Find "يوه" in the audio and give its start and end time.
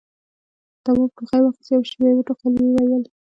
1.73-1.85